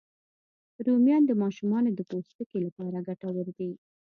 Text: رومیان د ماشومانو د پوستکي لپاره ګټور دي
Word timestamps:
رومیان 0.85 1.23
د 1.25 1.31
ماشومانو 1.43 1.89
د 1.93 1.99
پوستکي 2.09 2.57
لپاره 2.65 3.05
ګټور 3.07 3.45
دي 3.57 3.69